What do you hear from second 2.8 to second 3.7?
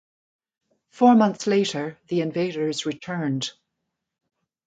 returned.